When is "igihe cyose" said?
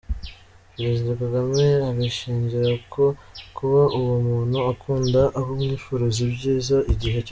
6.93-7.19